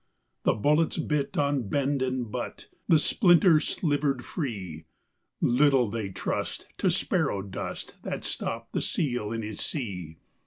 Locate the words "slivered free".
3.59-4.85